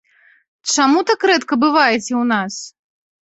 [0.75, 2.53] Чаму так рэдка бываеце ў нас?